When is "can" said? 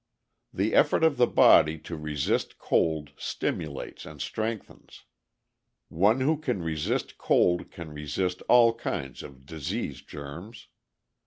6.39-6.63, 7.69-7.93